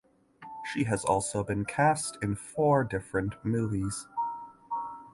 [0.73, 4.07] She has also been cast in four different movies.